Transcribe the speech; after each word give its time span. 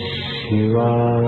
शिवाय 0.00 1.26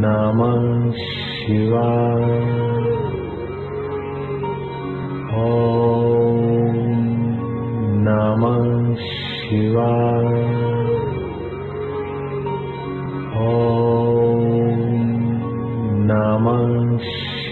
नमः 0.04 0.92
शिवाय 1.42 2.26
नमः 8.08 8.96
शिवाय 9.04 10.67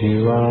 शिवा 0.06 0.42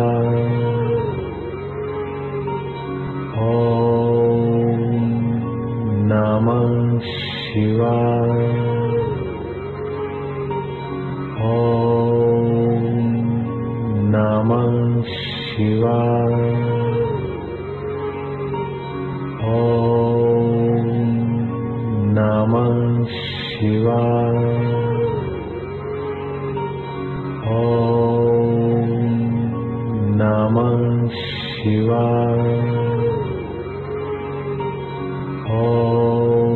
नाम 6.09 6.47
शिवा 7.45 7.93
नाम 14.15 14.51
शिवा 15.51 15.99
नाम 22.17 22.53
शिवा 23.07 24.01
Shiva. 31.65 32.05
Om 35.49 36.53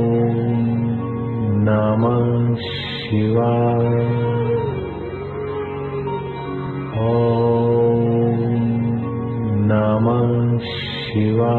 Namah 1.66 2.54
Shiva. 3.10 3.56
Om 6.94 8.06
Namah 9.66 10.62
Shiva. 11.10 11.58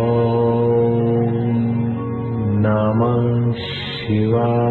Om 0.00 1.36
Namah 2.64 3.52
Shiva. 4.08 4.69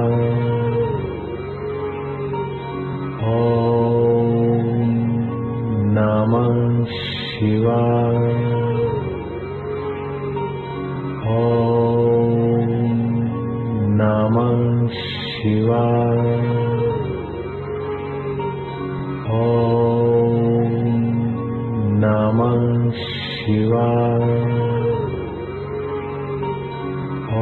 नमः 6.20 6.86
शिवाय 6.86 8.18
ॐ 11.34 12.72
नमः 14.00 14.60
शिवाय 14.96 16.28
ॐ 19.38 20.76
नमः 22.04 22.92
शिवाय 23.00 24.28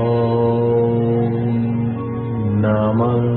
ॐ 0.04 1.36
नमः 2.66 3.37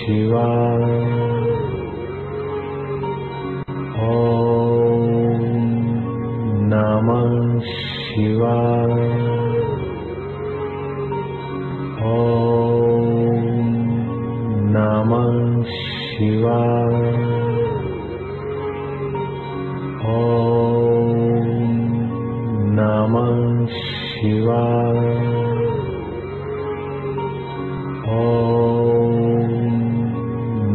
शिवा 0.00 0.46
ॐ 4.04 5.02
नामं 6.72 7.34
शिवा 7.60 8.59
Shiva. 24.20 24.64
Om 28.04 29.16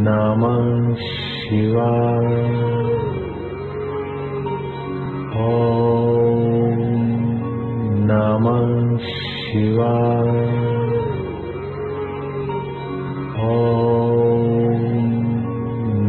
Namah 0.01 0.97
shiva. 1.45 1.94
Om 5.38 6.81
Namah 8.09 8.97
shiva. 9.45 9.94
Om 13.45 14.81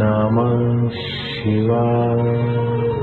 नमः 0.02 0.90
शिवाय। 0.90 2.99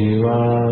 You 0.00 0.26
are. 0.26 0.69